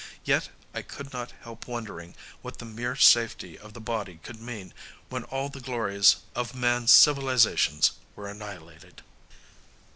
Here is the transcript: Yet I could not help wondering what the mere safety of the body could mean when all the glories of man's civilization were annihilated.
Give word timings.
Yet 0.25 0.49
I 0.73 0.81
could 0.81 1.13
not 1.13 1.33
help 1.43 1.67
wondering 1.67 2.15
what 2.41 2.57
the 2.57 2.65
mere 2.65 2.95
safety 2.95 3.55
of 3.55 3.73
the 3.75 3.79
body 3.79 4.19
could 4.23 4.39
mean 4.41 4.73
when 5.09 5.25
all 5.25 5.47
the 5.47 5.59
glories 5.59 6.15
of 6.33 6.55
man's 6.55 6.91
civilization 6.91 7.81
were 8.15 8.27
annihilated. 8.27 9.03